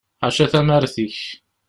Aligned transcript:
Ḥaca 0.23 0.45
tamart 0.51 0.95
ik. 1.05 1.19